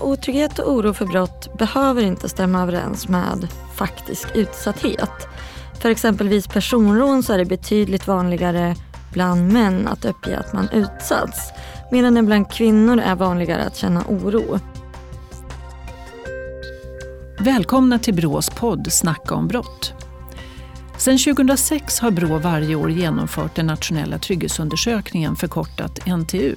[0.00, 5.28] Otrygghet och oro för brott behöver inte stämma överens med faktisk utsatthet.
[5.80, 8.74] För exempelvis personrån så är det betydligt vanligare
[9.12, 11.52] bland män att uppge att man utsatts
[11.90, 14.58] medan det bland kvinnor är vanligare att känna oro.
[17.40, 19.92] Välkomna till Brås podd Snacka om brott.
[20.98, 26.54] Sedan 2006 har Brå varje år genomfört den nationella trygghetsundersökningen förkortat NTU.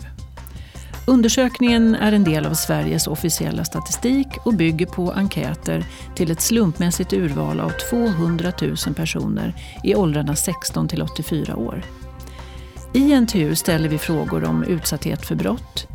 [1.09, 7.13] Undersökningen är en del av Sveriges officiella statistik och bygger på enkäter till ett slumpmässigt
[7.13, 9.53] urval av 200 000 personer
[9.83, 11.83] i åldrarna 16 till 84 år.
[12.93, 15.87] I NTU ställer vi frågor om utsatthet för brott,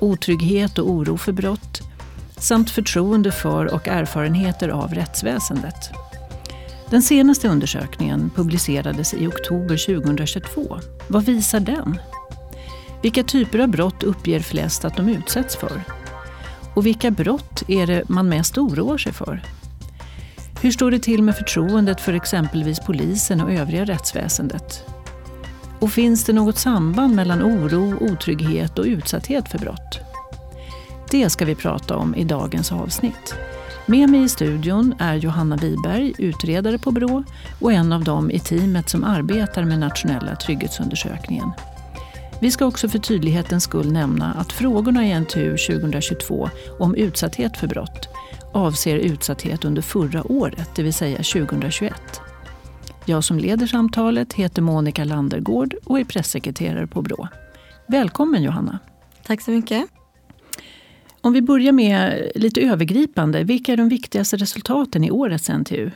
[0.00, 1.80] otrygghet och oro för brott
[2.38, 5.90] samt förtroende för och erfarenheter av rättsväsendet.
[6.90, 10.78] Den senaste undersökningen publicerades i oktober 2022.
[11.08, 11.98] Vad visar den?
[13.02, 15.82] Vilka typer av brott uppger flest att de utsätts för?
[16.74, 19.42] Och vilka brott är det man mest oroar sig för?
[20.62, 24.84] Hur står det till med förtroendet för exempelvis polisen och övriga rättsväsendet?
[25.78, 29.98] Och finns det något samband mellan oro, otrygghet och utsatthet för brott?
[31.10, 33.34] Det ska vi prata om i dagens avsnitt.
[33.86, 37.24] Med mig i studion är Johanna Wiberg, utredare på Brå
[37.60, 41.50] och en av dem i teamet som arbetar med nationella trygghetsundersökningen.
[42.40, 47.66] Vi ska också för tydlighetens skull nämna att frågorna i NTU 2022 om utsatthet för
[47.66, 48.08] brott
[48.52, 52.20] avser utsatthet under förra året, det vill säga 2021.
[53.06, 57.28] Jag som leder samtalet heter Monica Landergård och är pressekreterare på Brå.
[57.88, 58.78] Välkommen Johanna!
[59.26, 59.86] Tack så mycket!
[61.20, 65.90] Om vi börjar med lite övergripande, vilka är de viktigaste resultaten i årets NTU?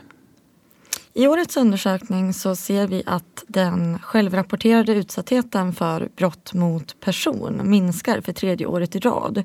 [1.17, 8.21] I årets undersökning så ser vi att den självrapporterade utsattheten för brott mot person minskar
[8.21, 9.43] för tredje året i rad.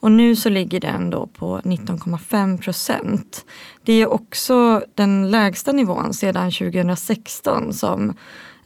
[0.00, 3.44] Och nu så ligger den då på 19,5 procent.
[3.82, 8.14] Det är också den lägsta nivån sedan 2016 som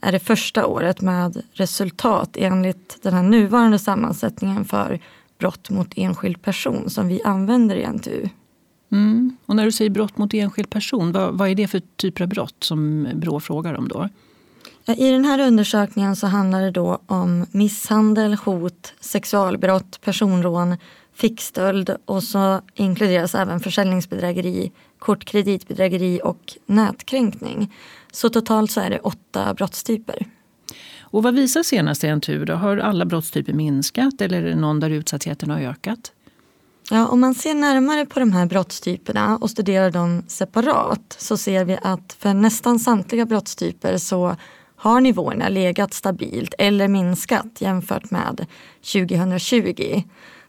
[0.01, 4.99] är det första året med resultat enligt den här nuvarande sammansättningen för
[5.37, 8.29] brott mot enskild person som vi använder i NTU.
[8.91, 9.37] Mm.
[9.45, 12.29] Och när du säger brott mot enskild person, vad, vad är det för typer av
[12.29, 14.09] brott som Brå frågar om då?
[14.97, 20.77] I den här undersökningen så handlar det då om misshandel, hot, sexualbrott, personrån,
[21.13, 27.73] fickstöld och så inkluderas även försäljningsbedrägeri, kortkreditbedrägeri och nätkränkning.
[28.11, 30.25] Så totalt så är det åtta brottstyper.
[30.99, 32.45] Och vad visar senaste NTU?
[32.45, 32.53] Då?
[32.53, 36.11] Har alla brottstyper minskat eller är det någon där utsattheten har ökat?
[36.89, 41.65] Ja, om man ser närmare på de här brottstyperna och studerar dem separat så ser
[41.65, 44.35] vi att för nästan samtliga brottstyper så
[44.75, 48.45] har nivåerna legat stabilt eller minskat jämfört med
[48.93, 50.03] 2020.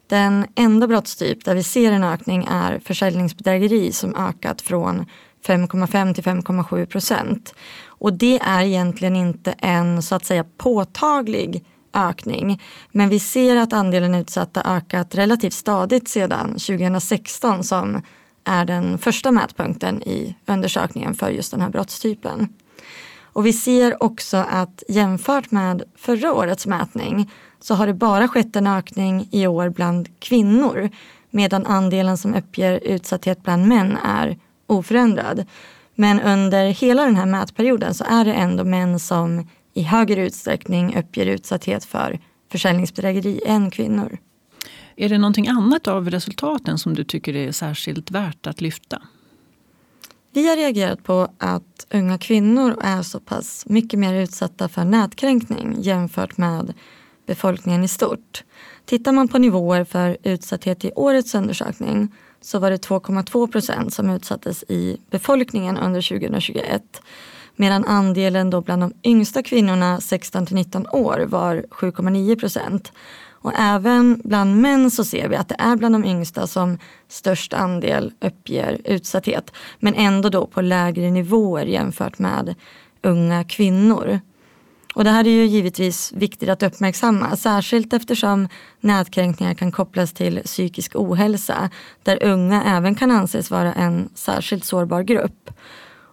[0.06, 5.06] Den enda brottstyp där vi ser en ökning är försäljningsbedrägeri som ökat från
[5.46, 7.54] 5,5 till 5,7 procent.
[7.86, 11.64] Och det är egentligen inte en så att säga påtaglig
[11.98, 12.62] ökning.
[12.92, 18.02] Men vi ser att andelen utsatta ökat relativt stadigt sedan 2016 som
[18.44, 22.48] är den första mätpunkten i undersökningen för just den här brottstypen.
[23.22, 28.56] Och vi ser också att jämfört med förra årets mätning så har det bara skett
[28.56, 30.90] en ökning i år bland kvinnor
[31.30, 35.46] medan andelen som uppger utsatthet bland män är oförändrad.
[35.94, 40.96] Men under hela den här mätperioden så är det ändå män som i högre utsträckning
[40.96, 42.20] uppger utsatthet för
[42.52, 44.18] försäljningsbedrägeri än kvinnor.
[44.96, 49.02] Är det någonting annat av resultaten som du tycker är särskilt värt att lyfta?
[50.32, 55.76] Vi har reagerat på att unga kvinnor är så pass mycket mer utsatta för nätkränkning
[55.78, 56.74] jämfört med
[57.26, 58.44] befolkningen i stort.
[58.84, 64.10] Tittar man på nivåer för utsatthet i årets undersökning så var det 2,2 procent som
[64.10, 67.02] utsattes i befolkningen under 2021
[67.58, 72.92] medan andelen då bland de yngsta kvinnorna 16 till 19 år var 7,9 procent.
[73.40, 76.78] Och även bland män så ser vi att det är bland de yngsta som
[77.08, 79.52] störst andel uppger utsatthet.
[79.78, 82.54] Men ändå då på lägre nivåer jämfört med
[83.02, 84.20] unga kvinnor.
[84.94, 88.48] Och det här är ju givetvis viktigt att uppmärksamma, särskilt eftersom
[88.80, 91.70] nätkränkningar kan kopplas till psykisk ohälsa,
[92.02, 95.50] där unga även kan anses vara en särskilt sårbar grupp.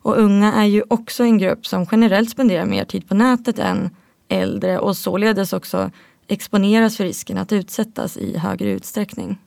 [0.06, 3.90] Och unga är ju också en grupp som generellt spenderar mer tid på nätet än
[4.28, 5.92] äldre och således också
[6.28, 9.38] exponeras för risken att utsättas i högre utsträckning.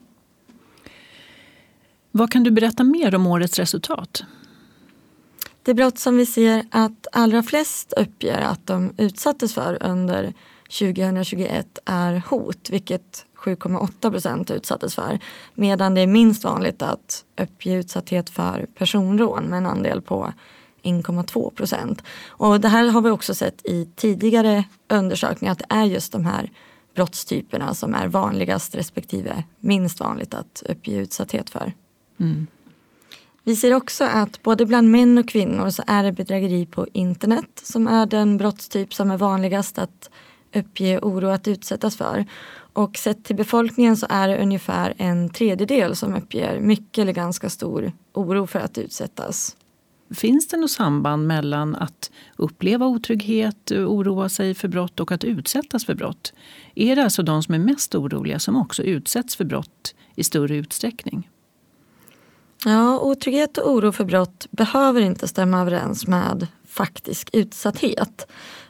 [2.11, 4.25] Vad kan du berätta mer om årets resultat?
[5.63, 10.35] Det brott som vi ser att allra flest uppger att de utsattes för under
[10.79, 15.19] 2021 är hot, vilket 7,8 procent utsattes för.
[15.55, 20.33] Medan det är minst vanligt att uppge utsatthet för personrån med en andel på
[20.83, 22.03] 1,2 procent.
[22.29, 26.25] Och det här har vi också sett i tidigare undersökningar att det är just de
[26.25, 26.51] här
[26.95, 31.73] brottstyperna som är vanligast respektive minst vanligt att uppge utsatthet för.
[32.21, 32.47] Mm.
[33.45, 37.61] Vi ser också att både bland män och kvinnor så är det bedrägeri på internet
[37.63, 40.11] som är den brottstyp som är vanligast att
[40.55, 42.25] uppge oro att utsättas för.
[42.73, 47.51] Och sett till befolkningen så är det ungefär en tredjedel som uppger mycket eller ganska
[47.51, 49.57] stor oro för att utsättas.
[50.11, 55.85] Finns det något samband mellan att uppleva otrygghet, oroa sig för brott och att utsättas
[55.85, 56.33] för brott?
[56.75, 60.57] Är det alltså de som är mest oroliga som också utsätts för brott i större
[60.57, 61.29] utsträckning?
[62.65, 68.27] Ja, otrygghet och oro för brott behöver inte stämma överens med faktisk utsatthet.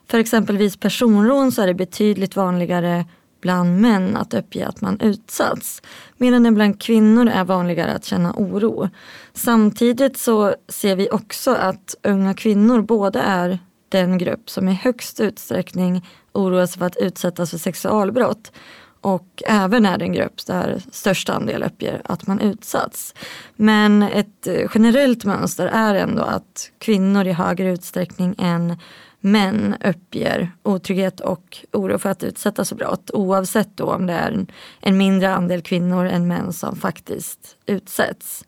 [0.07, 3.05] För exempelvis personrån så är det betydligt vanligare
[3.41, 5.83] bland män att uppge att man utsatts.
[6.17, 8.89] Medan det bland kvinnor är vanligare att känna oro.
[9.35, 13.59] Samtidigt så ser vi också att unga kvinnor både är
[13.89, 18.53] den grupp som i högst utsträckning oroar sig för att utsättas för sexualbrott
[19.01, 23.15] och även är den grupp där största andel uppger att man utsatts.
[23.57, 28.77] Men ett eh, generellt mönster är ändå att kvinnor i högre utsträckning än
[29.21, 34.31] män uppger otrygghet och oro för att utsättas för brott oavsett då om det är
[34.31, 34.47] en,
[34.81, 38.45] en mindre andel kvinnor än män som faktiskt utsätts.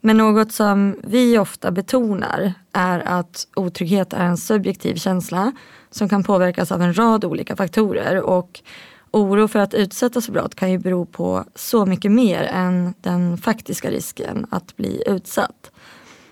[0.00, 5.52] Men något som vi ofta betonar är att otrygghet är en subjektiv känsla
[5.90, 8.60] som kan påverkas av en rad olika faktorer och
[9.12, 13.38] oro för att utsättas för brott kan ju bero på så mycket mer än den
[13.38, 15.70] faktiska risken att bli utsatt.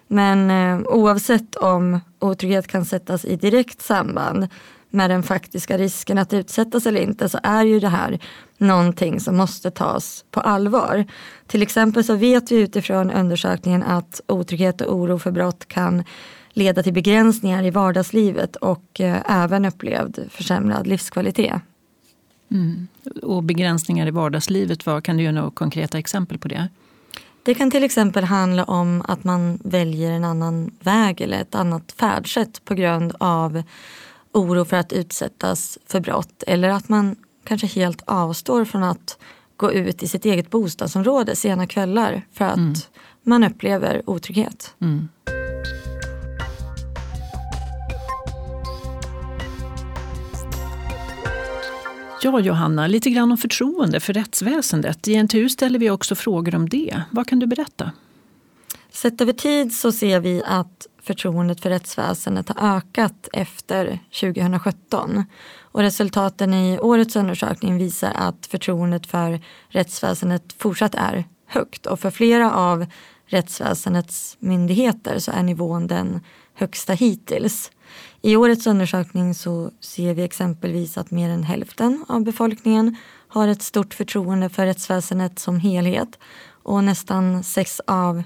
[0.07, 4.49] Men eh, oavsett om otrygghet kan sättas i direkt samband
[4.91, 8.19] med den faktiska risken att utsättas eller inte så är ju det här
[8.59, 11.05] någonting som måste tas på allvar.
[11.47, 16.05] Till exempel så vet vi utifrån undersökningen att otrygghet och oro för brott kan
[16.53, 21.63] leda till begränsningar i vardagslivet och eh, även upplevd försämrad livskvalitet.
[22.51, 22.89] Mm.
[23.23, 26.69] Och begränsningar i vardagslivet, vad, kan du ge några konkreta exempel på det?
[27.43, 31.93] Det kan till exempel handla om att man väljer en annan väg eller ett annat
[31.93, 33.63] färdsätt på grund av
[34.33, 39.19] oro för att utsättas för brott eller att man kanske helt avstår från att
[39.57, 42.75] gå ut i sitt eget bostadsområde sena kvällar för att mm.
[43.23, 44.75] man upplever otrygghet.
[44.81, 45.09] Mm.
[52.23, 55.09] Ja, Johanna, lite grann om förtroende för rättsväsendet.
[55.09, 57.03] I NTU ställer vi också frågor om det.
[57.11, 57.93] Vad kan du berätta?
[58.91, 65.25] Sett över tid så ser vi att förtroendet för rättsväsendet har ökat efter 2017.
[65.61, 72.11] Och resultaten i årets undersökning visar att förtroendet för rättsväsendet fortsatt är högt och för
[72.11, 72.87] flera av
[73.27, 76.21] rättsväsendets myndigheter så är nivån den
[76.55, 77.71] högsta hittills.
[78.23, 82.97] I årets undersökning så ser vi exempelvis att mer än hälften av befolkningen
[83.29, 86.19] har ett stort förtroende för rättsväsendet som helhet
[86.63, 88.23] och nästan sex av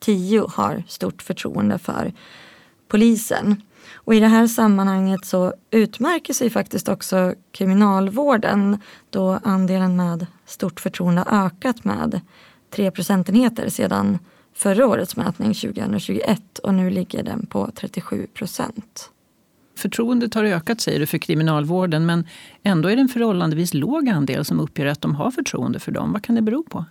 [0.00, 2.12] tio har stort förtroende för
[2.88, 3.62] polisen.
[3.94, 10.80] Och i det här sammanhanget så utmärker sig faktiskt också kriminalvården då andelen med stort
[10.80, 12.20] förtroende har ökat med
[12.70, 14.18] 3 procentenheter sedan
[14.54, 19.10] förra årets mätning 2021 och nu ligger den på 37 procent.
[19.86, 22.26] Förtroendet har ökat säger du för kriminalvården men
[22.62, 26.12] ändå är det en förhållandevis låg andel som uppger att de har förtroende för dem.
[26.12, 26.84] Vad kan det bero på?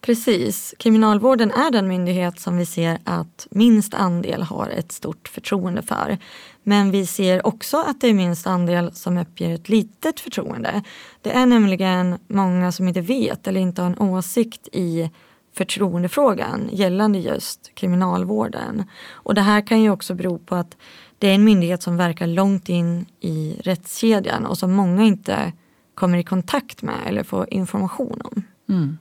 [0.00, 0.74] Precis.
[0.78, 6.18] Kriminalvården är den myndighet som vi ser att minst andel har ett stort förtroende för.
[6.62, 10.82] Men vi ser också att det är minst andel som uppger ett litet förtroende.
[11.20, 15.10] Det är nämligen många som inte vet eller inte har en åsikt i
[15.54, 18.84] förtroendefrågan gällande just kriminalvården.
[19.10, 20.76] Och det här kan ju också bero på att
[21.22, 25.52] det är en myndighet som verkar långt in i rättskedjan och som många inte
[25.94, 28.42] kommer i kontakt med eller får information om.
[28.68, 28.98] Mm.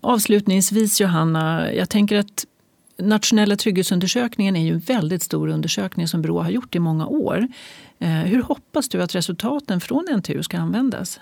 [0.00, 2.44] Avslutningsvis Johanna, jag tänker att
[2.98, 7.48] Nationella trygghetsundersökningen är ju en väldigt stor undersökning som Brå har gjort i många år.
[7.98, 11.20] Eh, hur hoppas du att resultaten från NTU ska användas?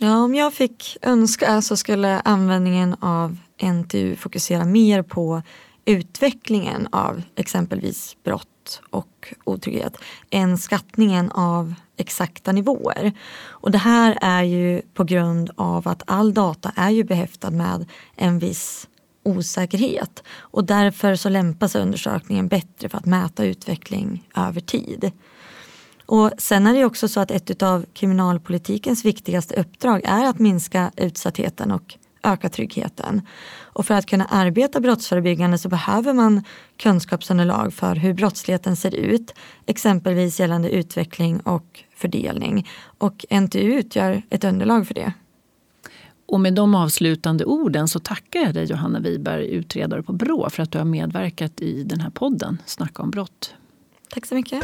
[0.00, 5.42] Ja, om jag fick önska så skulle användningen av NTU fokusera mer på
[5.86, 9.96] utvecklingen av exempelvis brott och otrygghet
[10.30, 13.12] än skattningen av exakta nivåer.
[13.46, 17.86] Och det här är ju på grund av att all data är ju behäftad med
[18.16, 18.88] en viss
[19.22, 25.12] osäkerhet och därför så lämpar sig undersökningen bättre för att mäta utveckling över tid.
[26.06, 30.90] Och sen är det också så att ett av kriminalpolitikens viktigaste uppdrag är att minska
[30.96, 31.94] utsattheten och
[32.32, 33.22] öka tryggheten.
[33.62, 36.44] Och för att kunna arbeta brottsförebyggande så behöver man
[36.76, 39.34] kunskapsunderlag för hur brottsligheten ser ut,
[39.66, 42.68] exempelvis gällande utveckling och fördelning.
[42.98, 45.12] Och NTU utgör ett underlag för det.
[46.28, 50.62] Och med de avslutande orden så tackar jag dig Johanna Wiberg, utredare på Brå, för
[50.62, 53.54] att du har medverkat i den här podden Snacka om brott.
[54.10, 54.62] Tack så mycket.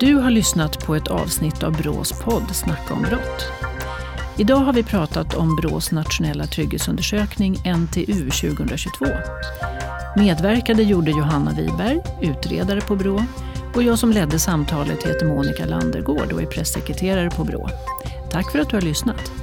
[0.00, 3.69] Du har lyssnat på ett avsnitt av Brås podd Snacka om brott.
[4.38, 9.06] Idag har vi pratat om Brås nationella trygghetsundersökning NTU 2022.
[10.16, 13.24] Medverkade gjorde Johanna Wiberg, utredare på Brå,
[13.74, 17.68] och jag som ledde samtalet heter Monica Landergård och är pressekreterare på Brå.
[18.30, 19.39] Tack för att du har lyssnat.